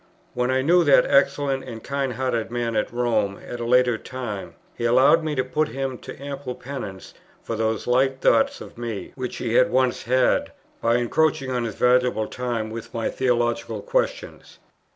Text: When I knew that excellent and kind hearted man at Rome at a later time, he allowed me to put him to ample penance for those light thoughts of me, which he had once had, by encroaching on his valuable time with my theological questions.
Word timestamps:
When 0.33 0.49
I 0.49 0.63
knew 0.63 0.83
that 0.85 1.05
excellent 1.05 1.63
and 1.65 1.83
kind 1.83 2.13
hearted 2.13 2.49
man 2.49 2.75
at 2.75 2.91
Rome 2.91 3.39
at 3.47 3.59
a 3.59 3.65
later 3.65 3.99
time, 3.99 4.55
he 4.75 4.83
allowed 4.83 5.23
me 5.23 5.35
to 5.35 5.43
put 5.43 5.67
him 5.67 5.99
to 5.99 6.19
ample 6.19 6.55
penance 6.55 7.13
for 7.43 7.55
those 7.55 7.85
light 7.85 8.19
thoughts 8.19 8.61
of 8.61 8.79
me, 8.79 9.11
which 9.13 9.35
he 9.37 9.53
had 9.53 9.69
once 9.69 10.01
had, 10.05 10.53
by 10.81 10.95
encroaching 10.95 11.51
on 11.51 11.65
his 11.65 11.75
valuable 11.75 12.25
time 12.25 12.71
with 12.71 12.95
my 12.95 13.11
theological 13.11 13.83
questions. 13.83 14.57